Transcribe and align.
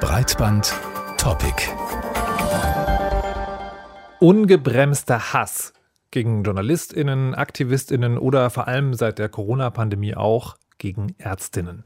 Breitband 0.00 0.72
Topic. 1.18 1.54
Ungebremster 4.18 5.34
Hass 5.34 5.74
gegen 6.10 6.42
JournalistInnen, 6.42 7.34
AktivistInnen 7.34 8.16
oder 8.16 8.48
vor 8.48 8.66
allem 8.66 8.94
seit 8.94 9.18
der 9.18 9.28
Corona-Pandemie 9.28 10.14
auch 10.14 10.56
gegen 10.78 11.14
Ärztinnen. 11.18 11.84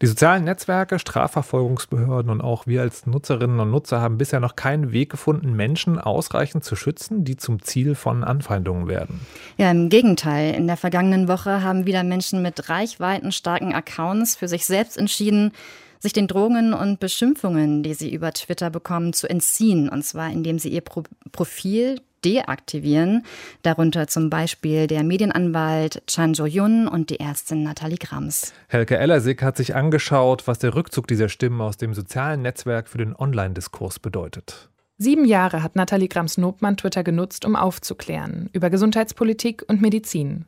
Die 0.00 0.06
sozialen 0.06 0.44
Netzwerke, 0.44 1.00
Strafverfolgungsbehörden 1.00 2.30
und 2.30 2.40
auch 2.40 2.68
wir 2.68 2.82
als 2.82 3.04
Nutzerinnen 3.04 3.58
und 3.58 3.72
Nutzer 3.72 4.00
haben 4.00 4.16
bisher 4.16 4.38
noch 4.38 4.54
keinen 4.54 4.92
Weg 4.92 5.10
gefunden, 5.10 5.54
Menschen 5.54 5.98
ausreichend 5.98 6.62
zu 6.62 6.76
schützen, 6.76 7.24
die 7.24 7.36
zum 7.36 7.60
Ziel 7.60 7.96
von 7.96 8.22
Anfeindungen 8.22 8.86
werden. 8.86 9.20
Ja, 9.56 9.72
im 9.72 9.88
Gegenteil. 9.88 10.54
In 10.54 10.68
der 10.68 10.76
vergangenen 10.76 11.26
Woche 11.26 11.64
haben 11.64 11.84
wieder 11.84 12.04
Menschen 12.04 12.42
mit 12.42 12.68
reichweitenstarken 12.68 13.74
Accounts 13.74 14.36
für 14.36 14.46
sich 14.46 14.64
selbst 14.64 14.96
entschieden, 14.96 15.50
sich 15.98 16.12
den 16.12 16.26
Drohungen 16.26 16.74
und 16.74 17.00
Beschimpfungen, 17.00 17.82
die 17.82 17.94
sie 17.94 18.12
über 18.12 18.32
Twitter 18.32 18.70
bekommen, 18.70 19.12
zu 19.12 19.28
entziehen. 19.28 19.88
Und 19.88 20.04
zwar 20.04 20.30
indem 20.30 20.58
sie 20.58 20.68
ihr 20.68 20.80
Pro 20.80 21.02
Profil 21.32 22.00
deaktivieren, 22.24 23.24
darunter 23.62 24.08
zum 24.08 24.30
Beispiel 24.30 24.86
der 24.88 25.04
Medienanwalt 25.04 26.02
Chan 26.06 26.32
Jo-yun 26.32 26.88
und 26.88 27.10
die 27.10 27.20
Ärztin 27.20 27.62
Nathalie 27.62 27.98
Grams. 27.98 28.52
Helke 28.68 28.98
Ellersig 28.98 29.42
hat 29.42 29.56
sich 29.56 29.74
angeschaut, 29.74 30.48
was 30.48 30.58
der 30.58 30.74
Rückzug 30.74 31.06
dieser 31.06 31.28
Stimmen 31.28 31.60
aus 31.60 31.76
dem 31.76 31.94
sozialen 31.94 32.42
Netzwerk 32.42 32.88
für 32.88 32.98
den 32.98 33.14
Online-Diskurs 33.14 34.00
bedeutet. 34.00 34.70
Sieben 34.98 35.26
Jahre 35.26 35.62
hat 35.62 35.76
Nathalie 35.76 36.08
Grams-Nobmann 36.08 36.78
Twitter 36.78 37.04
genutzt, 37.04 37.44
um 37.44 37.54
aufzuklären 37.54 38.48
über 38.52 38.70
Gesundheitspolitik 38.70 39.62
und 39.68 39.82
Medizin. 39.82 40.46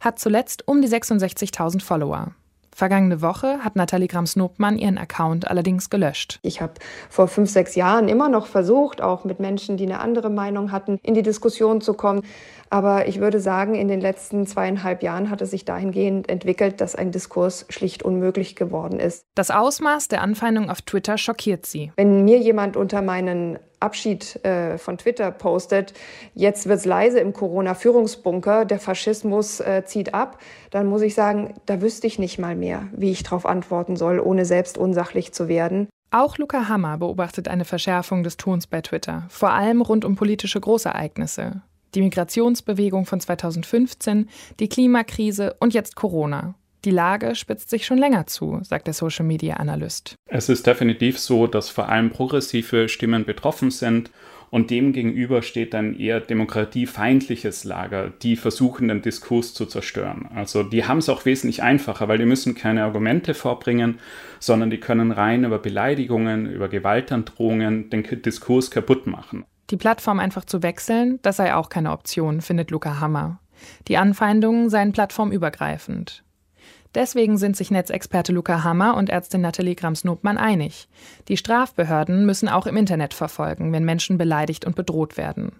Hat 0.00 0.18
zuletzt 0.18 0.68
um 0.68 0.82
die 0.82 0.88
66.000 0.88 1.82
Follower. 1.82 2.34
Vergangene 2.76 3.22
Woche 3.22 3.60
hat 3.64 3.74
Nathalie 3.74 4.06
Grams-Nobmann 4.06 4.76
ihren 4.76 4.98
Account 4.98 5.50
allerdings 5.50 5.88
gelöscht. 5.88 6.38
Ich 6.42 6.60
habe 6.60 6.74
vor 7.08 7.26
fünf, 7.26 7.48
sechs 7.48 7.74
Jahren 7.74 8.06
immer 8.06 8.28
noch 8.28 8.46
versucht, 8.48 9.00
auch 9.00 9.24
mit 9.24 9.40
Menschen, 9.40 9.78
die 9.78 9.84
eine 9.84 10.00
andere 10.00 10.28
Meinung 10.28 10.72
hatten, 10.72 11.00
in 11.02 11.14
die 11.14 11.22
Diskussion 11.22 11.80
zu 11.80 11.94
kommen. 11.94 12.20
Aber 12.70 13.08
ich 13.08 13.20
würde 13.20 13.40
sagen, 13.40 13.74
in 13.74 13.88
den 13.88 14.00
letzten 14.00 14.46
zweieinhalb 14.46 15.02
Jahren 15.02 15.30
hat 15.30 15.40
es 15.42 15.50
sich 15.50 15.64
dahingehend 15.64 16.28
entwickelt, 16.28 16.80
dass 16.80 16.94
ein 16.94 17.12
Diskurs 17.12 17.66
schlicht 17.68 18.02
unmöglich 18.02 18.56
geworden 18.56 19.00
ist. 19.00 19.24
Das 19.34 19.50
Ausmaß 19.50 20.08
der 20.08 20.22
Anfeindung 20.22 20.70
auf 20.70 20.82
Twitter 20.82 21.18
schockiert 21.18 21.66
sie. 21.66 21.92
Wenn 21.96 22.24
mir 22.24 22.38
jemand 22.38 22.76
unter 22.76 23.02
meinen 23.02 23.58
Abschied 23.78 24.44
äh, 24.44 24.78
von 24.78 24.98
Twitter 24.98 25.30
postet, 25.30 25.92
jetzt 26.34 26.66
wird's 26.66 26.84
leise 26.84 27.20
im 27.20 27.32
Corona-Führungsbunker, 27.32 28.64
der 28.64 28.78
Faschismus 28.78 29.60
äh, 29.60 29.84
zieht 29.84 30.14
ab, 30.14 30.38
dann 30.70 30.86
muss 30.86 31.02
ich 31.02 31.14
sagen, 31.14 31.54
da 31.66 31.80
wüsste 31.82 32.06
ich 32.06 32.18
nicht 32.18 32.38
mal 32.38 32.56
mehr, 32.56 32.88
wie 32.92 33.10
ich 33.10 33.22
darauf 33.22 33.46
antworten 33.46 33.96
soll, 33.96 34.18
ohne 34.18 34.44
selbst 34.44 34.78
unsachlich 34.78 35.32
zu 35.32 35.48
werden. 35.48 35.88
Auch 36.10 36.38
Luca 36.38 36.68
Hammer 36.68 36.98
beobachtet 36.98 37.48
eine 37.48 37.64
Verschärfung 37.64 38.22
des 38.22 38.36
Tons 38.36 38.66
bei 38.66 38.80
Twitter, 38.80 39.24
vor 39.28 39.50
allem 39.50 39.82
rund 39.82 40.04
um 40.04 40.16
politische 40.16 40.60
Großereignisse. 40.60 41.62
Die 41.94 42.02
Migrationsbewegung 42.02 43.06
von 43.06 43.20
2015, 43.20 44.28
die 44.60 44.68
Klimakrise 44.68 45.54
und 45.60 45.74
jetzt 45.74 45.96
Corona. 45.96 46.54
Die 46.84 46.92
Lage 46.92 47.34
spitzt 47.34 47.68
sich 47.68 47.84
schon 47.84 47.98
länger 47.98 48.26
zu, 48.28 48.60
sagt 48.62 48.86
der 48.86 48.94
Social 48.94 49.26
Media 49.26 49.56
Analyst. 49.56 50.14
Es 50.28 50.48
ist 50.48 50.66
definitiv 50.66 51.18
so, 51.18 51.48
dass 51.48 51.68
vor 51.68 51.88
allem 51.88 52.10
progressive 52.10 52.88
Stimmen 52.88 53.24
betroffen 53.24 53.72
sind 53.72 54.12
und 54.50 54.70
demgegenüber 54.70 55.42
steht 55.42 55.74
ein 55.74 55.98
eher 55.98 56.20
demokratiefeindliches 56.20 57.64
Lager, 57.64 58.12
die 58.22 58.36
versuchen, 58.36 58.86
den 58.86 59.02
Diskurs 59.02 59.52
zu 59.52 59.66
zerstören. 59.66 60.28
Also 60.32 60.62
die 60.62 60.84
haben 60.84 60.98
es 60.98 61.08
auch 61.08 61.24
wesentlich 61.24 61.62
einfacher, 61.62 62.06
weil 62.06 62.18
die 62.18 62.24
müssen 62.24 62.54
keine 62.54 62.84
Argumente 62.84 63.34
vorbringen, 63.34 63.98
sondern 64.38 64.70
die 64.70 64.78
können 64.78 65.10
rein 65.10 65.42
über 65.42 65.58
Beleidigungen, 65.58 66.46
über 66.46 66.68
Gewaltandrohungen 66.68 67.90
den 67.90 68.04
Diskurs 68.22 68.70
kaputt 68.70 69.08
machen. 69.08 69.44
Die 69.70 69.76
Plattform 69.76 70.20
einfach 70.20 70.44
zu 70.44 70.62
wechseln, 70.62 71.18
das 71.22 71.36
sei 71.36 71.54
auch 71.54 71.68
keine 71.68 71.92
Option, 71.92 72.40
findet 72.40 72.70
Luca 72.70 73.00
Hammer. 73.00 73.40
Die 73.88 73.96
Anfeindungen 73.96 74.70
seien 74.70 74.92
plattformübergreifend. 74.92 76.22
Deswegen 76.94 77.36
sind 77.36 77.56
sich 77.56 77.70
Netzexperte 77.70 78.32
Luca 78.32 78.64
Hammer 78.64 78.96
und 78.96 79.10
Ärztin 79.10 79.42
Nathalie 79.42 79.74
Grams-Nobmann 79.74 80.38
einig. 80.38 80.88
Die 81.28 81.36
Strafbehörden 81.36 82.24
müssen 82.24 82.48
auch 82.48 82.66
im 82.66 82.76
Internet 82.76 83.12
verfolgen, 83.12 83.72
wenn 83.72 83.84
Menschen 83.84 84.16
beleidigt 84.16 84.64
und 84.64 84.76
bedroht 84.76 85.18
werden. 85.18 85.52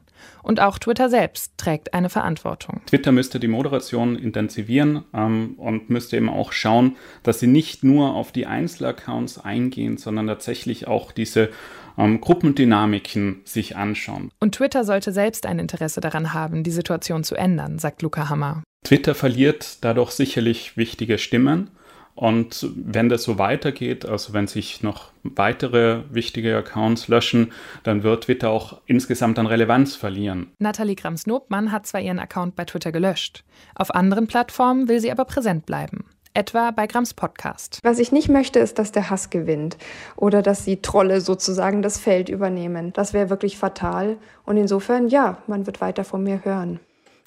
Und 0.42 0.60
auch 0.60 0.78
Twitter 0.78 1.10
selbst 1.10 1.52
trägt 1.58 1.92
eine 1.92 2.08
Verantwortung. 2.08 2.80
Twitter 2.86 3.12
müsste 3.12 3.38
die 3.38 3.48
Moderation 3.48 4.16
intensivieren 4.16 5.04
ähm, 5.12 5.54
und 5.58 5.90
müsste 5.90 6.16
eben 6.16 6.30
auch 6.30 6.52
schauen, 6.52 6.96
dass 7.22 7.40
sie 7.40 7.48
nicht 7.48 7.84
nur 7.84 8.14
auf 8.14 8.32
die 8.32 8.46
Einzelaccounts 8.46 9.38
eingehen, 9.38 9.98
sondern 9.98 10.26
tatsächlich 10.26 10.86
auch 10.86 11.12
diese 11.12 11.50
ähm, 11.98 12.20
Gruppendynamiken 12.20 13.40
sich 13.44 13.76
anschauen. 13.76 14.30
Und 14.40 14.54
Twitter 14.54 14.84
sollte 14.84 15.12
selbst 15.12 15.46
ein 15.46 15.58
Interesse 15.58 16.00
daran 16.00 16.32
haben, 16.32 16.62
die 16.62 16.70
Situation 16.70 17.24
zu 17.24 17.34
ändern, 17.34 17.78
sagt 17.78 18.02
Luca 18.02 18.28
Hammer. 18.28 18.62
Twitter 18.84 19.14
verliert 19.14 19.78
dadurch 19.82 20.12
sicherlich 20.12 20.76
wichtige 20.76 21.18
Stimmen. 21.18 21.70
Und 22.14 22.66
wenn 22.74 23.10
das 23.10 23.24
so 23.24 23.38
weitergeht, 23.38 24.06
also 24.06 24.32
wenn 24.32 24.46
sich 24.46 24.82
noch 24.82 25.10
weitere 25.22 26.02
wichtige 26.10 26.56
Accounts 26.56 27.08
löschen, 27.08 27.52
dann 27.82 28.04
wird 28.04 28.24
Twitter 28.24 28.48
auch 28.48 28.80
insgesamt 28.86 29.38
an 29.38 29.46
Relevanz 29.46 29.96
verlieren. 29.96 30.50
Nathalie 30.58 30.94
Grams-Nobmann 30.94 31.72
hat 31.72 31.86
zwar 31.86 32.00
ihren 32.00 32.18
Account 32.18 32.56
bei 32.56 32.64
Twitter 32.64 32.90
gelöscht, 32.90 33.44
auf 33.74 33.94
anderen 33.94 34.28
Plattformen 34.28 34.88
will 34.88 34.98
sie 34.98 35.12
aber 35.12 35.26
präsent 35.26 35.66
bleiben 35.66 36.06
etwa 36.36 36.70
bei 36.70 36.86
Grams 36.86 37.14
Podcast. 37.14 37.80
Was 37.82 37.98
ich 37.98 38.12
nicht 38.12 38.28
möchte, 38.28 38.58
ist, 38.58 38.78
dass 38.78 38.92
der 38.92 39.10
Hass 39.10 39.30
gewinnt 39.30 39.76
oder 40.16 40.42
dass 40.42 40.64
die 40.64 40.82
Trolle 40.82 41.20
sozusagen 41.20 41.82
das 41.82 41.98
Feld 41.98 42.28
übernehmen. 42.28 42.92
Das 42.92 43.12
wäre 43.12 43.30
wirklich 43.30 43.58
fatal. 43.58 44.18
Und 44.44 44.56
insofern, 44.56 45.08
ja, 45.08 45.38
man 45.46 45.66
wird 45.66 45.80
weiter 45.80 46.04
von 46.04 46.22
mir 46.22 46.44
hören. 46.44 46.78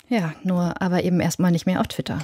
Ja, 0.08 0.34
nur 0.44 0.82
aber 0.82 1.04
eben 1.04 1.20
erstmal 1.20 1.52
nicht 1.52 1.66
mehr 1.66 1.80
auf 1.80 1.88
Twitter. 1.88 2.20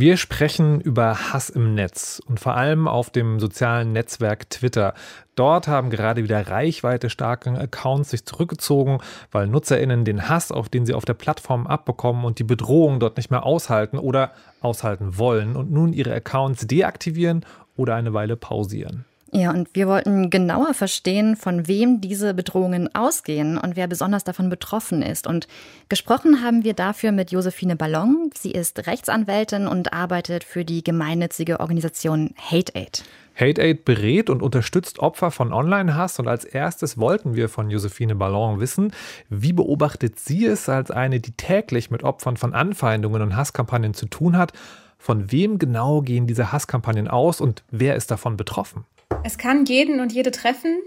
Wir 0.00 0.16
sprechen 0.16 0.80
über 0.80 1.32
Hass 1.32 1.50
im 1.50 1.74
Netz 1.74 2.22
und 2.24 2.38
vor 2.38 2.54
allem 2.54 2.86
auf 2.86 3.10
dem 3.10 3.40
sozialen 3.40 3.90
Netzwerk 3.90 4.48
Twitter. 4.48 4.94
Dort 5.34 5.66
haben 5.66 5.90
gerade 5.90 6.22
wieder 6.22 6.46
reichweite 6.46 7.10
starke 7.10 7.50
Accounts 7.58 8.10
sich 8.10 8.24
zurückgezogen, 8.24 8.98
weil 9.32 9.48
NutzerInnen 9.48 10.04
den 10.04 10.28
Hass, 10.28 10.52
auf 10.52 10.68
den 10.68 10.86
sie 10.86 10.94
auf 10.94 11.04
der 11.04 11.14
Plattform 11.14 11.66
abbekommen 11.66 12.24
und 12.24 12.38
die 12.38 12.44
Bedrohung 12.44 13.00
dort 13.00 13.16
nicht 13.16 13.32
mehr 13.32 13.44
aushalten 13.44 13.98
oder 13.98 14.30
aushalten 14.60 15.18
wollen 15.18 15.56
und 15.56 15.72
nun 15.72 15.92
ihre 15.92 16.14
Accounts 16.14 16.68
deaktivieren 16.68 17.44
oder 17.74 17.96
eine 17.96 18.14
Weile 18.14 18.36
pausieren. 18.36 19.04
Ja, 19.30 19.50
und 19.50 19.68
wir 19.74 19.88
wollten 19.88 20.30
genauer 20.30 20.72
verstehen, 20.72 21.36
von 21.36 21.68
wem 21.68 22.00
diese 22.00 22.32
Bedrohungen 22.32 22.94
ausgehen 22.94 23.58
und 23.58 23.76
wer 23.76 23.86
besonders 23.86 24.24
davon 24.24 24.48
betroffen 24.48 25.02
ist. 25.02 25.26
Und 25.26 25.48
gesprochen 25.90 26.42
haben 26.42 26.64
wir 26.64 26.72
dafür 26.72 27.12
mit 27.12 27.30
Josephine 27.30 27.76
Ballon. 27.76 28.30
Sie 28.34 28.52
ist 28.52 28.86
Rechtsanwältin 28.86 29.66
und 29.66 29.92
arbeitet 29.92 30.44
für 30.44 30.64
die 30.64 30.82
gemeinnützige 30.82 31.60
Organisation 31.60 32.34
Hate 32.38 32.74
Aid. 32.74 33.04
Hate 33.38 33.62
Aid 33.62 33.84
berät 33.84 34.30
und 34.30 34.42
unterstützt 34.42 34.98
Opfer 34.98 35.30
von 35.30 35.52
Online-Hass 35.52 36.18
und 36.18 36.26
als 36.26 36.44
erstes 36.44 36.98
wollten 36.98 37.36
wir 37.36 37.48
von 37.50 37.70
Josephine 37.70 38.14
Ballon 38.14 38.60
wissen, 38.60 38.92
wie 39.28 39.52
beobachtet 39.52 40.18
sie 40.18 40.46
es 40.46 40.68
als 40.68 40.90
eine, 40.90 41.20
die 41.20 41.32
täglich 41.32 41.90
mit 41.90 42.02
Opfern 42.02 42.36
von 42.36 42.54
Anfeindungen 42.54 43.22
und 43.22 43.36
Hasskampagnen 43.36 43.94
zu 43.94 44.06
tun 44.06 44.36
hat? 44.36 44.54
Von 44.98 45.30
wem 45.32 45.58
genau 45.58 46.02
gehen 46.02 46.26
diese 46.26 46.52
Hasskampagnen 46.52 47.08
aus 47.08 47.40
und 47.40 47.62
wer 47.70 47.96
ist 47.96 48.10
davon 48.10 48.36
betroffen? 48.36 48.84
Es 49.24 49.38
kann 49.38 49.64
jeden 49.64 50.00
und 50.00 50.12
jede 50.12 50.30
treffen. 50.30 50.78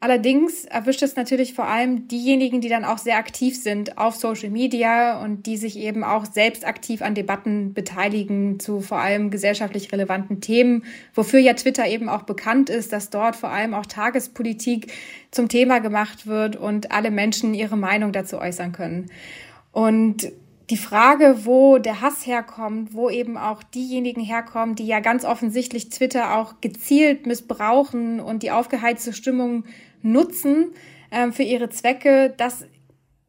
Allerdings 0.00 0.64
erwischt 0.64 1.02
es 1.02 1.16
natürlich 1.16 1.54
vor 1.54 1.66
allem 1.66 2.06
diejenigen, 2.06 2.60
die 2.60 2.68
dann 2.68 2.84
auch 2.84 2.98
sehr 2.98 3.16
aktiv 3.16 3.60
sind 3.60 3.98
auf 3.98 4.14
Social 4.14 4.50
Media 4.50 5.20
und 5.20 5.46
die 5.46 5.56
sich 5.56 5.76
eben 5.76 6.04
auch 6.04 6.24
selbst 6.24 6.64
aktiv 6.64 7.02
an 7.02 7.16
Debatten 7.16 7.74
beteiligen 7.74 8.60
zu 8.60 8.80
vor 8.80 9.00
allem 9.00 9.30
gesellschaftlich 9.30 9.90
relevanten 9.90 10.40
Themen, 10.40 10.84
wofür 11.14 11.40
ja 11.40 11.54
Twitter 11.54 11.84
eben 11.88 12.08
auch 12.08 12.22
bekannt 12.22 12.70
ist, 12.70 12.92
dass 12.92 13.10
dort 13.10 13.34
vor 13.34 13.50
allem 13.50 13.74
auch 13.74 13.86
Tagespolitik 13.86 14.92
zum 15.32 15.48
Thema 15.48 15.80
gemacht 15.80 16.28
wird 16.28 16.54
und 16.54 16.92
alle 16.92 17.10
Menschen 17.10 17.52
ihre 17.52 17.76
Meinung 17.76 18.12
dazu 18.12 18.38
äußern 18.38 18.70
können. 18.70 19.10
Und 19.72 20.30
die 20.70 20.76
Frage, 20.76 21.44
wo 21.44 21.78
der 21.78 22.00
Hass 22.02 22.26
herkommt, 22.26 22.92
wo 22.92 23.08
eben 23.08 23.38
auch 23.38 23.62
diejenigen 23.62 24.20
herkommen, 24.20 24.74
die 24.74 24.86
ja 24.86 25.00
ganz 25.00 25.24
offensichtlich 25.24 25.88
Twitter 25.88 26.36
auch 26.36 26.60
gezielt 26.60 27.26
missbrauchen 27.26 28.20
und 28.20 28.42
die 28.42 28.50
aufgeheizte 28.50 29.12
Stimmung 29.12 29.64
nutzen 30.02 30.72
äh, 31.10 31.30
für 31.32 31.42
ihre 31.42 31.70
Zwecke, 31.70 32.34
das 32.36 32.66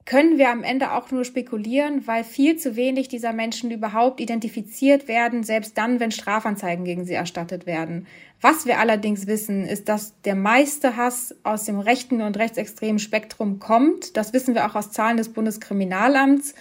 können 0.09 0.39
wir 0.39 0.49
am 0.49 0.63
Ende 0.63 0.93
auch 0.93 1.11
nur 1.11 1.23
spekulieren, 1.23 2.07
weil 2.07 2.23
viel 2.23 2.57
zu 2.57 2.75
wenig 2.75 3.09
dieser 3.09 3.31
Menschen 3.31 3.69
überhaupt 3.69 4.19
identifiziert 4.19 5.07
werden, 5.07 5.43
selbst 5.43 5.77
dann, 5.77 5.99
wenn 5.99 6.09
Strafanzeigen 6.09 6.83
gegen 6.83 7.05
sie 7.05 7.13
erstattet 7.13 7.67
werden. 7.67 8.07
Was 8.41 8.65
wir 8.65 8.79
allerdings 8.79 9.27
wissen, 9.27 9.65
ist, 9.65 9.87
dass 9.87 10.19
der 10.21 10.33
meiste 10.33 10.97
Hass 10.97 11.35
aus 11.43 11.65
dem 11.65 11.79
rechten 11.79 12.23
und 12.23 12.37
rechtsextremen 12.37 12.97
Spektrum 12.97 13.59
kommt. 13.59 14.17
Das 14.17 14.33
wissen 14.33 14.55
wir 14.55 14.65
auch 14.65 14.73
aus 14.73 14.91
Zahlen 14.91 15.17
des 15.17 15.29
Bundeskriminalamts. 15.29 16.55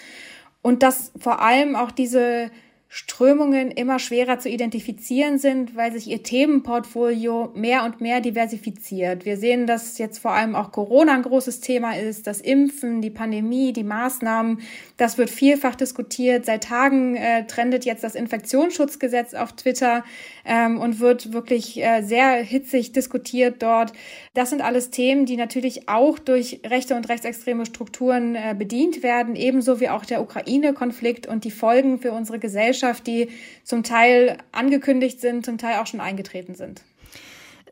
Und 0.69 0.83
dass 0.83 1.13
vor 1.19 1.41
allem 1.41 1.77
auch 1.77 1.91
diese 1.91 2.51
Strömungen 2.91 3.71
immer 3.71 3.99
schwerer 3.99 4.39
zu 4.39 4.49
identifizieren 4.49 5.39
sind, 5.39 5.77
weil 5.77 5.93
sich 5.93 6.09
ihr 6.09 6.23
Themenportfolio 6.23 7.53
mehr 7.55 7.85
und 7.85 8.01
mehr 8.01 8.23
diversifiziert. 8.23 9.27
Wir 9.27 9.37
sehen, 9.37 9.67
dass 9.67 9.99
jetzt 9.99 10.21
vor 10.21 10.31
allem 10.31 10.55
auch 10.55 10.73
Corona 10.73 11.13
ein 11.13 11.23
großes 11.23 11.61
Thema 11.61 11.99
ist, 11.99 12.27
das 12.27 12.41
Impfen, 12.41 13.03
die 13.03 13.11
Pandemie, 13.11 13.75
die 13.75 13.85
Maßnahmen. 13.85 14.63
Das 14.97 15.19
wird 15.19 15.29
vielfach 15.29 15.75
diskutiert. 15.75 16.47
Seit 16.47 16.65
Tagen 16.65 17.15
äh, 17.17 17.47
trendet 17.47 17.85
jetzt 17.85 18.05
das 18.05 18.15
Infektionsschutzgesetz 18.15 19.35
auf 19.35 19.53
Twitter 19.53 20.03
ähm, 20.47 20.81
und 20.81 20.99
wird 20.99 21.35
wirklich 21.35 21.83
äh, 21.83 22.01
sehr 22.01 22.37
hitzig 22.37 22.93
diskutiert 22.93 23.63
dort. 23.63 23.93
Das 24.33 24.49
sind 24.49 24.63
alles 24.63 24.89
Themen, 24.89 25.27
die 25.27 25.37
natürlich 25.37 25.91
auch 25.91 26.19
durch 26.19 26.63
rechte 26.65 26.95
und 26.95 27.07
rechtsextreme 27.11 27.67
Strukturen 27.67 28.35
äh, 28.35 28.55
bedient 28.59 29.03
werden, 29.03 29.37
ebenso 29.37 29.79
wie 29.79 29.91
auch 29.91 30.07
der 30.07 30.23
Ukraine-Konflikt 30.23 31.27
und 31.27 31.45
die 31.45 31.51
Folgen 31.51 31.99
für 31.99 32.13
unsere 32.13 32.39
Gesellschaft, 32.39 32.78
die 33.07 33.31
zum 33.65 33.83
Teil 33.83 34.39
angekündigt 34.53 35.21
sind, 35.21 35.45
zum 35.45 35.59
Teil 35.59 35.79
auch 35.79 35.87
schon 35.87 36.01
eingetreten 36.01 36.55
sind. 36.55 36.83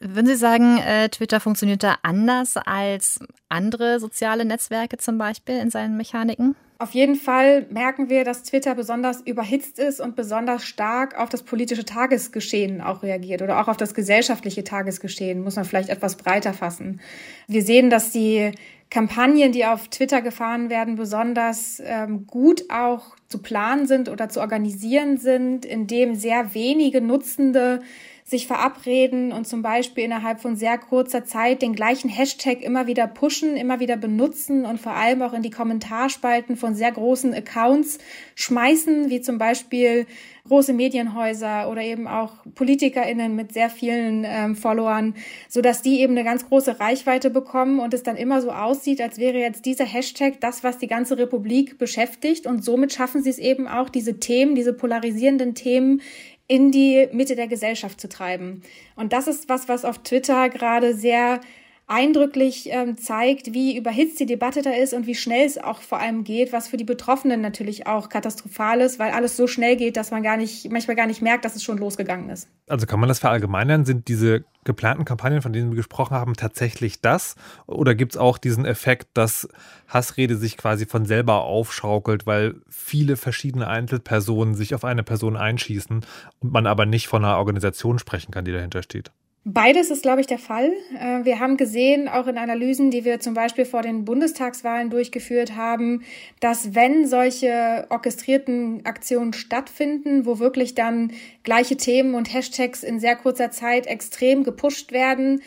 Würden 0.00 0.26
Sie 0.26 0.36
sagen, 0.36 0.78
äh, 0.78 1.08
Twitter 1.08 1.40
funktioniert 1.40 1.82
da 1.82 1.96
anders 2.02 2.56
als 2.56 3.20
andere 3.48 3.98
soziale 3.98 4.44
Netzwerke 4.44 4.98
zum 4.98 5.16
Beispiel 5.16 5.58
in 5.58 5.70
seinen 5.70 5.96
Mechaniken? 5.96 6.54
Auf 6.78 6.90
jeden 6.90 7.14
Fall 7.16 7.64
merken 7.70 8.10
wir, 8.10 8.24
dass 8.24 8.42
Twitter 8.42 8.74
besonders 8.74 9.22
überhitzt 9.22 9.78
ist 9.78 9.98
und 9.98 10.14
besonders 10.14 10.64
stark 10.64 11.18
auf 11.18 11.30
das 11.30 11.42
politische 11.42 11.86
Tagesgeschehen 11.86 12.82
auch 12.82 13.02
reagiert 13.02 13.40
oder 13.40 13.60
auch 13.60 13.68
auf 13.68 13.78
das 13.78 13.94
gesellschaftliche 13.94 14.62
Tagesgeschehen, 14.62 15.42
muss 15.42 15.56
man 15.56 15.64
vielleicht 15.64 15.88
etwas 15.88 16.16
breiter 16.16 16.52
fassen. 16.52 17.00
Wir 17.46 17.62
sehen, 17.62 17.88
dass 17.88 18.10
die 18.10 18.52
Kampagnen, 18.90 19.52
die 19.52 19.64
auf 19.64 19.88
Twitter 19.88 20.20
gefahren 20.20 20.68
werden, 20.68 20.96
besonders 20.96 21.82
ähm, 21.84 22.26
gut 22.26 22.64
auch 22.70 23.16
zu 23.28 23.38
planen 23.38 23.86
sind 23.86 24.10
oder 24.10 24.28
zu 24.28 24.40
organisieren 24.40 25.16
sind, 25.16 25.64
indem 25.64 26.14
sehr 26.14 26.54
wenige 26.54 27.00
Nutzende 27.00 27.80
sich 28.28 28.48
verabreden 28.48 29.30
und 29.30 29.46
zum 29.46 29.62
Beispiel 29.62 30.02
innerhalb 30.02 30.40
von 30.40 30.56
sehr 30.56 30.78
kurzer 30.78 31.24
Zeit 31.24 31.62
den 31.62 31.76
gleichen 31.76 32.10
Hashtag 32.10 32.60
immer 32.60 32.88
wieder 32.88 33.06
pushen, 33.06 33.56
immer 33.56 33.78
wieder 33.78 33.96
benutzen 33.96 34.64
und 34.64 34.80
vor 34.80 34.94
allem 34.94 35.22
auch 35.22 35.32
in 35.32 35.42
die 35.42 35.50
Kommentarspalten 35.50 36.56
von 36.56 36.74
sehr 36.74 36.90
großen 36.90 37.32
Accounts 37.32 37.98
schmeißen, 38.34 39.10
wie 39.10 39.20
zum 39.20 39.38
Beispiel 39.38 40.06
große 40.48 40.72
Medienhäuser 40.72 41.70
oder 41.70 41.82
eben 41.82 42.08
auch 42.08 42.32
PolitikerInnen 42.54 43.36
mit 43.36 43.52
sehr 43.52 43.70
vielen 43.70 44.24
ähm, 44.26 44.56
Followern, 44.56 45.14
so 45.48 45.60
dass 45.60 45.82
die 45.82 46.00
eben 46.00 46.14
eine 46.14 46.24
ganz 46.24 46.48
große 46.48 46.80
Reichweite 46.80 47.30
bekommen 47.30 47.78
und 47.78 47.94
es 47.94 48.02
dann 48.02 48.16
immer 48.16 48.42
so 48.42 48.50
aussieht, 48.50 49.00
als 49.00 49.18
wäre 49.18 49.38
jetzt 49.38 49.66
dieser 49.66 49.84
Hashtag 49.84 50.40
das, 50.40 50.64
was 50.64 50.78
die 50.78 50.86
ganze 50.88 51.16
Republik 51.18 51.78
beschäftigt. 51.78 52.46
Und 52.46 52.64
somit 52.64 52.92
schaffen 52.92 53.22
sie 53.22 53.30
es 53.30 53.38
eben 53.38 53.68
auch, 53.68 53.88
diese 53.88 54.18
Themen, 54.18 54.54
diese 54.54 54.72
polarisierenden 54.72 55.54
Themen 55.54 56.00
in 56.48 56.70
die 56.70 57.08
Mitte 57.12 57.36
der 57.36 57.48
Gesellschaft 57.48 58.00
zu 58.00 58.08
treiben. 58.08 58.62
Und 58.94 59.12
das 59.12 59.26
ist 59.26 59.48
was, 59.48 59.68
was 59.68 59.84
auf 59.84 59.98
Twitter 59.98 60.48
gerade 60.48 60.94
sehr 60.94 61.40
eindrücklich 61.88 62.68
ähm, 62.72 62.96
zeigt, 62.98 63.52
wie 63.54 63.76
überhitzt 63.76 64.18
die 64.18 64.26
Debatte 64.26 64.62
da 64.62 64.70
ist 64.70 64.92
und 64.92 65.06
wie 65.06 65.14
schnell 65.14 65.46
es 65.46 65.56
auch 65.56 65.80
vor 65.80 66.00
allem 66.00 66.24
geht, 66.24 66.52
was 66.52 66.66
für 66.66 66.76
die 66.76 66.84
Betroffenen 66.84 67.40
natürlich 67.40 67.86
auch 67.86 68.08
katastrophal 68.08 68.80
ist, 68.80 68.98
weil 68.98 69.12
alles 69.12 69.36
so 69.36 69.46
schnell 69.46 69.76
geht, 69.76 69.96
dass 69.96 70.10
man 70.10 70.24
gar 70.24 70.36
nicht, 70.36 70.70
manchmal 70.72 70.96
gar 70.96 71.06
nicht 71.06 71.22
merkt, 71.22 71.44
dass 71.44 71.54
es 71.54 71.62
schon 71.62 71.78
losgegangen 71.78 72.28
ist. 72.28 72.48
Also 72.68 72.86
kann 72.86 72.98
man 72.98 73.08
das 73.08 73.20
verallgemeinern? 73.20 73.84
Sind 73.84 74.08
diese 74.08 74.44
geplanten 74.64 75.04
Kampagnen, 75.04 75.42
von 75.42 75.52
denen 75.52 75.70
wir 75.70 75.76
gesprochen 75.76 76.16
haben, 76.16 76.34
tatsächlich 76.34 77.00
das? 77.00 77.36
Oder 77.66 77.94
gibt 77.94 78.12
es 78.12 78.18
auch 78.18 78.38
diesen 78.38 78.64
Effekt, 78.64 79.06
dass 79.14 79.48
Hassrede 79.86 80.36
sich 80.36 80.56
quasi 80.56 80.86
von 80.86 81.06
selber 81.06 81.44
aufschaukelt, 81.44 82.26
weil 82.26 82.56
viele 82.68 83.16
verschiedene 83.16 83.68
Einzelpersonen 83.68 84.56
sich 84.56 84.74
auf 84.74 84.84
eine 84.84 85.04
Person 85.04 85.36
einschießen 85.36 86.04
und 86.40 86.52
man 86.52 86.66
aber 86.66 86.84
nicht 86.84 87.06
von 87.06 87.24
einer 87.24 87.38
Organisation 87.38 88.00
sprechen 88.00 88.32
kann, 88.32 88.44
die 88.44 88.52
dahinter 88.52 88.82
steht? 88.82 89.12
Beides 89.48 89.92
ist, 89.92 90.02
glaube 90.02 90.20
ich, 90.20 90.26
der 90.26 90.40
Fall. 90.40 90.72
Äh, 90.98 91.24
wir 91.24 91.38
haben 91.38 91.56
gesehen, 91.56 92.08
auch 92.08 92.26
in 92.26 92.36
Analysen, 92.36 92.90
die 92.90 93.04
wir 93.04 93.20
zum 93.20 93.34
Beispiel 93.34 93.64
vor 93.64 93.82
den 93.82 94.04
Bundestagswahlen 94.04 94.90
durchgeführt 94.90 95.54
haben, 95.54 96.02
dass 96.40 96.74
wenn 96.74 97.06
solche 97.06 97.86
orchestrierten 97.88 98.84
Aktionen 98.84 99.32
stattfinden, 99.32 100.26
wo 100.26 100.40
wirklich 100.40 100.74
dann 100.74 101.12
gleiche 101.44 101.76
Themen 101.76 102.16
und 102.16 102.34
Hashtags 102.34 102.82
in 102.82 102.98
sehr 102.98 103.14
kurzer 103.14 103.52
Zeit 103.52 103.86
extrem 103.86 104.42
gepusht 104.42 104.90
werden, 104.90 105.40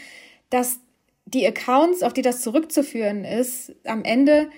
dass 0.49 0.79
die 1.25 1.45
Accounts, 1.45 2.01
auf 2.01 2.13
die 2.13 2.21
das 2.21 2.41
zurückzuführen 2.41 3.25
ist, 3.25 3.75
am 3.83 4.05
Ende 4.05 4.49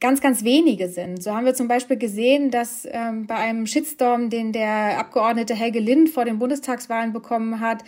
ganz, 0.00 0.20
ganz 0.20 0.44
wenige 0.44 0.90
sind. 0.90 1.22
So 1.22 1.34
haben 1.34 1.46
wir 1.46 1.54
zum 1.54 1.68
Beispiel 1.68 1.96
gesehen, 1.96 2.50
dass 2.50 2.86
ähm, 2.90 3.26
bei 3.26 3.36
einem 3.36 3.66
Shitstorm, 3.66 4.28
den 4.28 4.52
der 4.52 4.98
Abgeordnete 4.98 5.54
Helge 5.54 5.78
Lind 5.78 6.10
vor 6.10 6.26
den 6.26 6.38
Bundestagswahlen 6.38 7.14
bekommen 7.14 7.60
hat, 7.60 7.82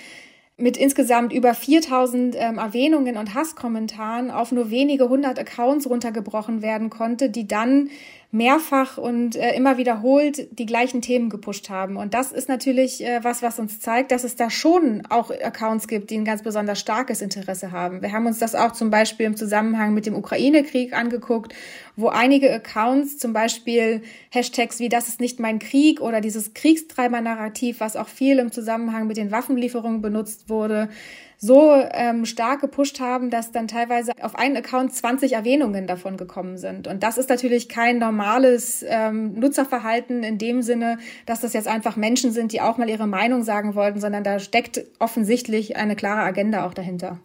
mit 0.58 0.76
insgesamt 0.76 1.32
über 1.32 1.54
4000 1.54 2.34
ähm, 2.36 2.58
Erwähnungen 2.58 3.16
und 3.16 3.34
Hasskommentaren 3.34 4.30
auf 4.30 4.50
nur 4.50 4.70
wenige 4.70 5.08
hundert 5.08 5.38
Accounts 5.38 5.88
runtergebrochen 5.88 6.62
werden 6.62 6.90
konnte, 6.90 7.30
die 7.30 7.46
dann 7.46 7.90
mehrfach 8.30 8.98
und 8.98 9.36
äh, 9.36 9.54
immer 9.54 9.78
wiederholt 9.78 10.48
die 10.58 10.66
gleichen 10.66 11.00
Themen 11.00 11.30
gepusht 11.30 11.70
haben. 11.70 11.96
Und 11.96 12.12
das 12.12 12.30
ist 12.30 12.46
natürlich 12.48 13.02
äh, 13.02 13.20
was, 13.24 13.42
was 13.42 13.58
uns 13.58 13.80
zeigt, 13.80 14.12
dass 14.12 14.22
es 14.22 14.36
da 14.36 14.50
schon 14.50 15.06
auch 15.08 15.30
Accounts 15.30 15.88
gibt, 15.88 16.10
die 16.10 16.18
ein 16.18 16.26
ganz 16.26 16.42
besonders 16.42 16.78
starkes 16.78 17.22
Interesse 17.22 17.72
haben. 17.72 18.02
Wir 18.02 18.12
haben 18.12 18.26
uns 18.26 18.38
das 18.38 18.54
auch 18.54 18.72
zum 18.72 18.90
Beispiel 18.90 19.24
im 19.24 19.36
Zusammenhang 19.36 19.94
mit 19.94 20.04
dem 20.04 20.14
Ukraine-Krieg 20.14 20.92
angeguckt, 20.92 21.54
wo 21.96 22.08
einige 22.08 22.52
Accounts 22.52 23.16
zum 23.16 23.32
Beispiel 23.32 24.02
Hashtags 24.30 24.78
wie 24.78 24.90
das 24.90 25.08
ist 25.08 25.20
nicht 25.20 25.40
mein 25.40 25.58
Krieg 25.58 26.02
oder 26.02 26.20
dieses 26.20 26.52
Kriegstreiber-Narrativ, 26.52 27.80
was 27.80 27.96
auch 27.96 28.08
viel 28.08 28.38
im 28.40 28.52
Zusammenhang 28.52 29.06
mit 29.06 29.16
den 29.16 29.30
Waffenlieferungen 29.30 30.02
benutzt 30.02 30.50
wurde, 30.50 30.90
so 31.38 31.72
ähm, 31.92 32.26
stark 32.26 32.60
gepusht 32.60 32.98
haben, 32.98 33.30
dass 33.30 33.52
dann 33.52 33.68
teilweise 33.68 34.12
auf 34.20 34.34
einen 34.34 34.56
Account 34.56 34.92
20 34.92 35.32
Erwähnungen 35.32 35.86
davon 35.86 36.16
gekommen 36.16 36.58
sind. 36.58 36.88
Und 36.88 37.04
das 37.04 37.16
ist 37.16 37.30
natürlich 37.30 37.68
kein 37.68 37.98
normales 37.98 38.84
ähm, 38.86 39.34
Nutzerverhalten 39.34 40.24
in 40.24 40.38
dem 40.38 40.62
Sinne, 40.62 40.98
dass 41.26 41.40
das 41.40 41.52
jetzt 41.52 41.68
einfach 41.68 41.96
Menschen 41.96 42.32
sind, 42.32 42.52
die 42.52 42.60
auch 42.60 42.76
mal 42.76 42.90
ihre 42.90 43.06
Meinung 43.06 43.44
sagen 43.44 43.76
wollten, 43.76 44.00
sondern 44.00 44.24
da 44.24 44.40
steckt 44.40 44.84
offensichtlich 44.98 45.76
eine 45.76 45.94
klare 45.94 46.22
Agenda 46.22 46.66
auch 46.66 46.74
dahinter. 46.74 47.18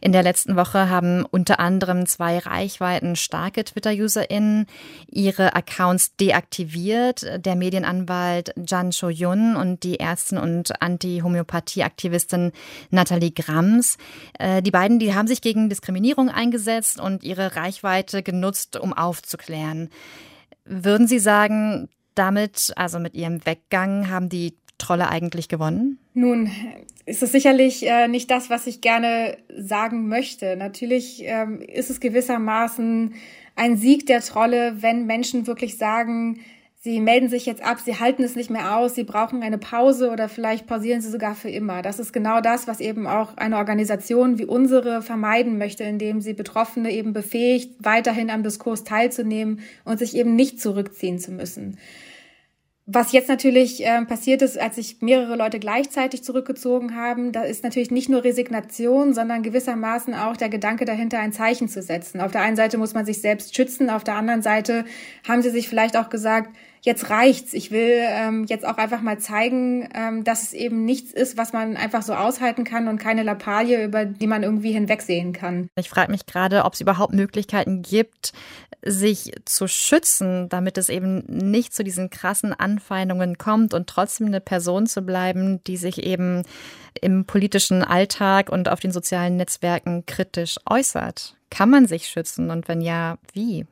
In 0.00 0.12
der 0.12 0.22
letzten 0.22 0.56
Woche 0.56 0.88
haben 0.88 1.24
unter 1.24 1.60
anderem 1.60 2.06
zwei 2.06 2.38
Reichweiten 2.38 3.16
starke 3.16 3.64
Twitter-UserInnen 3.64 4.66
ihre 5.10 5.54
Accounts 5.54 6.16
deaktiviert. 6.16 7.26
Der 7.44 7.56
Medienanwalt 7.56 8.52
Jan 8.56 8.90
Cho-yun 8.90 9.56
und 9.56 9.82
die 9.82 10.00
Ärztin 10.00 10.38
und 10.38 10.80
Anti-Homöopathie-Aktivistin 10.82 12.52
Nathalie 12.90 13.32
Grams. 13.32 13.98
Äh, 14.38 14.62
die 14.62 14.70
beiden, 14.70 14.98
die 14.98 15.14
haben 15.14 15.28
sich 15.28 15.40
gegen 15.40 15.68
Diskriminierung 15.68 16.28
eingesetzt 16.28 17.00
und 17.00 17.24
ihre 17.24 17.56
Reichweite 17.56 18.22
genutzt, 18.22 18.76
um 18.78 18.92
aufzuklären. 18.92 19.90
Würden 20.64 21.06
Sie 21.06 21.18
sagen, 21.18 21.88
damit, 22.14 22.72
also 22.76 22.98
mit 22.98 23.14
ihrem 23.14 23.44
Weggang, 23.46 24.10
haben 24.10 24.28
die 24.28 24.54
Trolle 24.78 25.08
eigentlich 25.08 25.48
gewonnen? 25.48 25.98
Nun, 26.14 26.50
ist 27.06 27.22
es 27.22 27.32
sicherlich 27.32 27.86
äh, 27.86 28.08
nicht 28.08 28.30
das, 28.30 28.50
was 28.50 28.66
ich 28.66 28.80
gerne 28.80 29.38
sagen 29.56 30.08
möchte. 30.08 30.56
Natürlich 30.56 31.22
ähm, 31.24 31.60
ist 31.60 31.90
es 31.90 32.00
gewissermaßen 32.00 33.14
ein 33.56 33.76
Sieg 33.76 34.06
der 34.06 34.20
Trolle, 34.20 34.82
wenn 34.82 35.06
Menschen 35.06 35.46
wirklich 35.46 35.76
sagen, 35.78 36.40
sie 36.82 37.00
melden 37.00 37.28
sich 37.28 37.46
jetzt 37.46 37.62
ab, 37.62 37.78
sie 37.80 38.00
halten 38.00 38.24
es 38.24 38.34
nicht 38.34 38.50
mehr 38.50 38.76
aus, 38.76 38.94
sie 38.94 39.04
brauchen 39.04 39.42
eine 39.42 39.58
Pause 39.58 40.10
oder 40.10 40.28
vielleicht 40.28 40.66
pausieren 40.66 41.00
sie 41.00 41.10
sogar 41.10 41.34
für 41.34 41.50
immer. 41.50 41.80
Das 41.82 42.00
ist 42.00 42.12
genau 42.12 42.40
das, 42.40 42.66
was 42.66 42.80
eben 42.80 43.06
auch 43.06 43.36
eine 43.36 43.56
Organisation 43.58 44.38
wie 44.38 44.46
unsere 44.46 45.00
vermeiden 45.00 45.58
möchte, 45.58 45.84
indem 45.84 46.20
sie 46.20 46.34
Betroffene 46.34 46.90
eben 46.90 47.12
befähigt, 47.12 47.74
weiterhin 47.78 48.30
am 48.30 48.42
Diskurs 48.42 48.84
teilzunehmen 48.84 49.60
und 49.84 49.98
sich 49.98 50.16
eben 50.16 50.34
nicht 50.34 50.60
zurückziehen 50.60 51.18
zu 51.18 51.30
müssen. 51.30 51.78
Was 52.86 53.12
jetzt 53.12 53.28
natürlich 53.28 53.86
äh, 53.86 54.04
passiert 54.04 54.42
ist, 54.42 54.58
als 54.58 54.74
sich 54.74 55.00
mehrere 55.00 55.36
Leute 55.36 55.60
gleichzeitig 55.60 56.24
zurückgezogen 56.24 56.96
haben, 56.96 57.30
da 57.30 57.42
ist 57.42 57.62
natürlich 57.62 57.92
nicht 57.92 58.08
nur 58.08 58.24
Resignation, 58.24 59.14
sondern 59.14 59.44
gewissermaßen 59.44 60.14
auch 60.14 60.36
der 60.36 60.48
Gedanke 60.48 60.84
dahinter, 60.84 61.20
ein 61.20 61.32
Zeichen 61.32 61.68
zu 61.68 61.80
setzen. 61.80 62.20
Auf 62.20 62.32
der 62.32 62.40
einen 62.40 62.56
Seite 62.56 62.78
muss 62.78 62.92
man 62.92 63.06
sich 63.06 63.20
selbst 63.20 63.54
schützen, 63.54 63.88
auf 63.88 64.02
der 64.02 64.16
anderen 64.16 64.42
Seite 64.42 64.84
haben 65.28 65.42
sie 65.42 65.50
sich 65.50 65.68
vielleicht 65.68 65.96
auch 65.96 66.08
gesagt, 66.08 66.56
jetzt 66.82 67.10
reicht's. 67.10 67.54
Ich 67.54 67.70
will 67.70 67.98
ähm, 68.00 68.44
jetzt 68.48 68.66
auch 68.66 68.76
einfach 68.76 69.00
mal 69.00 69.18
zeigen, 69.18 69.88
ähm, 69.94 70.24
dass 70.24 70.42
es 70.42 70.52
eben 70.52 70.84
nichts 70.84 71.12
ist, 71.12 71.36
was 71.36 71.52
man 71.52 71.76
einfach 71.76 72.02
so 72.02 72.12
aushalten 72.12 72.64
kann 72.64 72.88
und 72.88 72.98
keine 72.98 73.22
Lappalie, 73.22 73.84
über 73.84 74.04
die 74.04 74.26
man 74.26 74.42
irgendwie 74.42 74.72
hinwegsehen 74.72 75.32
kann. 75.32 75.68
Ich 75.76 75.88
frage 75.88 76.10
mich 76.10 76.26
gerade, 76.26 76.64
ob 76.64 76.74
es 76.74 76.80
überhaupt 76.80 77.14
Möglichkeiten 77.14 77.82
gibt, 77.82 78.32
sich 78.84 79.32
zu 79.44 79.68
schützen, 79.68 80.48
damit 80.48 80.76
es 80.76 80.88
eben 80.88 81.24
nicht 81.26 81.72
zu 81.72 81.84
diesen 81.84 82.10
krassen 82.10 82.52
Anfeindungen 82.52 83.38
kommt 83.38 83.74
und 83.74 83.86
trotzdem 83.86 84.26
eine 84.26 84.40
Person 84.40 84.86
zu 84.86 85.02
bleiben, 85.02 85.62
die 85.64 85.76
sich 85.76 86.02
eben 86.02 86.42
im 87.00 87.24
politischen 87.24 87.84
Alltag 87.84 88.50
und 88.50 88.68
auf 88.68 88.80
den 88.80 88.90
sozialen 88.90 89.36
Netzwerken 89.36 90.04
kritisch 90.06 90.56
äußert. 90.68 91.36
Kann 91.48 91.70
man 91.70 91.86
sich 91.86 92.08
schützen 92.08 92.50
und 92.50 92.66
wenn 92.66 92.80
ja, 92.80 93.18
wie? 93.32 93.66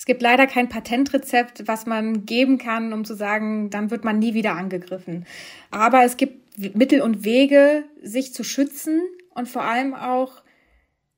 Es 0.00 0.06
gibt 0.06 0.22
leider 0.22 0.46
kein 0.46 0.70
Patentrezept, 0.70 1.68
was 1.68 1.84
man 1.84 2.24
geben 2.24 2.56
kann, 2.56 2.94
um 2.94 3.04
zu 3.04 3.14
sagen, 3.14 3.68
dann 3.68 3.90
wird 3.90 4.02
man 4.02 4.18
nie 4.18 4.32
wieder 4.32 4.56
angegriffen. 4.56 5.26
Aber 5.70 6.04
es 6.04 6.16
gibt 6.16 6.58
Mittel 6.74 7.02
und 7.02 7.22
Wege, 7.26 7.84
sich 8.00 8.32
zu 8.32 8.42
schützen 8.42 9.02
und 9.34 9.46
vor 9.46 9.60
allem 9.60 9.92
auch 9.92 10.42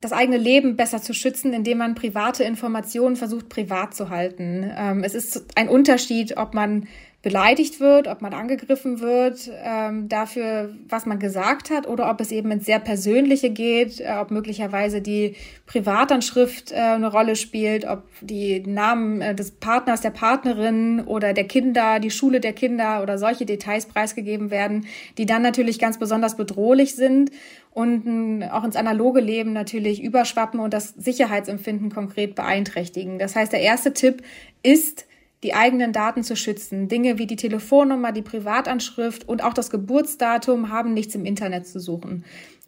das 0.01 0.11
eigene 0.11 0.35
Leben 0.35 0.75
besser 0.75 1.01
zu 1.01 1.13
schützen, 1.13 1.53
indem 1.53 1.77
man 1.77 1.95
private 1.95 2.43
Informationen 2.43 3.15
versucht, 3.15 3.47
privat 3.47 3.95
zu 3.95 4.09
halten. 4.09 4.69
Ähm, 4.75 5.05
es 5.05 5.15
ist 5.15 5.57
ein 5.57 5.69
Unterschied, 5.69 6.35
ob 6.35 6.53
man 6.53 6.89
beleidigt 7.23 7.79
wird, 7.79 8.09
ob 8.09 8.21
man 8.21 8.33
angegriffen 8.33 8.99
wird 8.99 9.49
ähm, 9.63 10.09
dafür, 10.09 10.75
was 10.89 11.05
man 11.05 11.19
gesagt 11.19 11.69
hat, 11.69 11.87
oder 11.87 12.09
ob 12.09 12.19
es 12.19 12.33
eben 12.33 12.51
ins 12.51 12.65
sehr 12.65 12.79
Persönliche 12.79 13.49
geht, 13.49 14.01
äh, 14.01 14.13
ob 14.19 14.29
möglicherweise 14.29 15.01
die 15.01 15.35
Privatanschrift 15.65 16.73
äh, 16.73 16.75
eine 16.75 17.09
Rolle 17.09 17.37
spielt, 17.37 17.85
ob 17.85 18.03
die 18.19 18.59
Namen 18.59 19.21
äh, 19.21 19.33
des 19.33 19.51
Partners, 19.51 20.01
der 20.01 20.09
Partnerin 20.09 20.99
oder 20.99 21.31
der 21.31 21.45
Kinder, 21.45 22.01
die 22.01 22.11
Schule 22.11 22.41
der 22.41 22.51
Kinder 22.51 23.01
oder 23.01 23.17
solche 23.17 23.45
Details 23.45 23.85
preisgegeben 23.85 24.51
werden, 24.51 24.85
die 25.17 25.25
dann 25.25 25.41
natürlich 25.41 25.79
ganz 25.79 25.97
besonders 25.97 26.35
bedrohlich 26.35 26.95
sind 26.95 27.31
und 27.71 28.43
auch 28.51 28.65
ins 28.65 28.75
analoge 28.75 29.21
Leben 29.21 29.53
natürlich 29.53 30.03
überschwappen 30.03 30.59
und 30.59 30.73
das 30.73 30.89
Sicherheitsempfinden 30.89 31.89
konkret 31.89 32.35
beeinträchtigen. 32.35 33.17
Das 33.17 33.37
heißt, 33.37 33.53
der 33.53 33.61
erste 33.61 33.93
Tipp 33.93 34.23
ist, 34.61 35.05
die 35.43 35.53
eigenen 35.53 35.91
Daten 35.91 36.23
zu 36.23 36.35
schützen. 36.35 36.87
Dinge 36.87 37.17
wie 37.17 37.27
die 37.27 37.35
Telefonnummer, 37.35 38.11
die 38.11 38.21
Privatanschrift 38.21 39.27
und 39.27 39.43
auch 39.43 39.53
das 39.53 39.69
Geburtsdatum 39.69 40.69
haben 40.69 40.93
nichts 40.93 41.15
im 41.15 41.25
Internet 41.25 41.67
zu 41.67 41.79
suchen. 41.79 42.23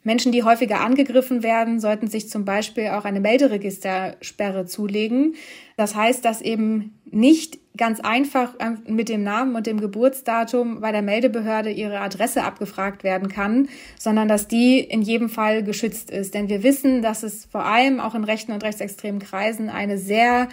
Menschen, 0.06 0.32
die 0.32 0.44
häufiger 0.44 0.82
angegriffen 0.82 1.42
werden, 1.42 1.80
sollten 1.80 2.08
sich 2.08 2.30
zum 2.30 2.46
Beispiel 2.46 2.90
auch 2.90 3.06
eine 3.06 3.20
Melderegistersperre 3.20 4.68
zulegen. 4.68 5.34
Das 5.78 5.96
heißt, 5.96 6.24
dass 6.24 6.44
eben 6.44 6.94
nicht 7.10 7.58
ganz 7.76 8.00
einfach 8.02 8.54
mit 8.88 9.10
dem 9.10 9.24
Namen 9.24 9.56
und 9.56 9.66
dem 9.66 9.82
Geburtsdatum 9.82 10.80
bei 10.80 10.92
der 10.92 11.02
Meldebehörde 11.02 11.72
ihre 11.72 12.02
Adresse 12.02 12.44
abgefragt 12.44 13.04
werden 13.04 13.30
kann, 13.30 13.68
sondern 13.98 14.28
dass 14.28 14.48
die 14.48 14.80
in 14.80 15.02
jedem 15.02 15.28
Fall 15.28 15.64
geschützt 15.64 16.12
ist. 16.12 16.36
Denn 16.36 16.50
wir 16.50 16.62
wissen, 16.62 17.02
dass 17.02 17.24
es 17.24 17.46
vor 17.46 17.66
allem 17.66 18.00
auch 18.00 18.14
in 18.14 18.24
rechten 18.24 18.52
und 18.52 18.64
rechtsextremen 18.64 19.20
Kreisen 19.20 19.70
eine 19.70 19.98
sehr 19.98 20.50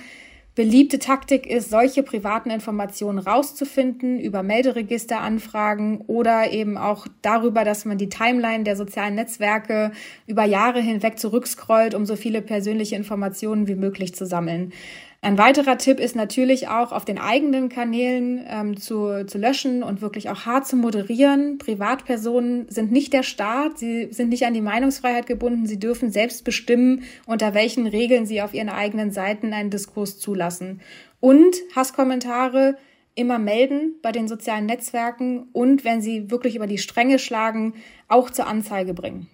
Beliebte 0.55 0.99
Taktik 0.99 1.47
ist, 1.47 1.71
solche 1.71 2.03
privaten 2.03 2.51
Informationen 2.51 3.19
rauszufinden 3.19 4.21
über 4.21 4.43
Melderegisteranfragen 4.43 6.03
oder 6.03 6.53
eben 6.53 6.77
auch 6.77 7.07
darüber, 7.23 7.65
dass 7.65 7.87
man 7.87 7.97
die 7.97 8.11
Timeline 8.11 8.63
der 8.63 8.77
sozialen 8.77 9.15
Netzwerke 9.15 9.93
über 10.27 10.45
Jahre 10.45 10.81
hinweg 10.81 11.19
zurückscrollt, 11.19 11.95
um 11.95 12.05
so 12.05 12.17
viele 12.17 12.43
persönliche 12.43 12.97
Informationen 12.97 13.67
wie 13.67 13.77
möglich 13.77 14.15
zu 14.15 14.27
sammeln. 14.27 14.75
Ein 15.25 15.39
weiterer 15.39 15.79
Tipp 15.79 16.01
ist 16.01 16.17
natürlich 16.17 16.67
auch 16.67 16.91
auf 16.91 17.05
den 17.05 17.17
eigenen 17.17 17.69
Kanälen 17.69 18.45
ähm, 18.49 18.77
zu, 18.77 19.25
zu 19.25 19.39
löschen 19.39 19.85
und 19.85 20.01
wirklich 20.01 20.29
auch 20.31 20.47
hart 20.47 20.67
zu 20.67 20.75
moderieren. 20.75 21.59
Privatpersonen 21.59 22.69
sind 22.69 22.91
nicht 22.91 23.13
der 23.13 23.23
Staat, 23.23 23.79
sie 23.79 24.09
sind 24.11 24.31
nicht 24.31 24.45
an 24.47 24.53
die 24.53 24.61
Meinungsfreiheit 24.61 25.29
gebunden, 25.29 25.65
sie 25.65 25.79
dürfen 25.79 26.11
selbst 26.11 26.45
bestimmen, 26.45 27.05
unter 27.25 27.55
welchen 27.55 27.87
Regeln 27.87 28.27
sie 28.27 28.43
auf 28.43 28.53
ihren 28.53 28.69
eigenen 28.69 29.13
Seiten 29.13 29.53
einen 29.53 29.71
Diskurs 29.71 30.19
zulassen. 30.19 30.81
Und 31.21 31.55
Hasskommentare 31.77 32.77
immer 33.15 33.39
melden 33.39 33.95
bei 34.03 34.11
den 34.11 34.27
sozialen 34.27 34.67
Netzwerken 34.67 35.45
und 35.53 35.85
wenn 35.85 36.03
sie 36.03 36.33
wirklich 36.33 36.57
über 36.57 36.67
die 36.67 36.79
Stränge 36.79 37.21
schlagen, 37.21 37.75
auch 38.09 38.29
zur 38.29 38.49
Anzeige 38.49 38.93
bringen. 38.93 39.29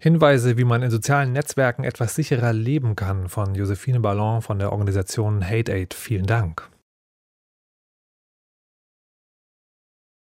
Hinweise, 0.00 0.56
wie 0.56 0.64
man 0.64 0.82
in 0.82 0.90
sozialen 0.90 1.32
Netzwerken 1.32 1.82
etwas 1.82 2.14
sicherer 2.14 2.52
leben 2.52 2.94
kann, 2.94 3.28
von 3.28 3.56
Josephine 3.56 3.98
Ballon 3.98 4.42
von 4.42 4.60
der 4.60 4.70
Organisation 4.70 5.44
Hate 5.44 5.72
Aid. 5.72 5.92
Vielen 5.92 6.26
Dank. 6.26 6.70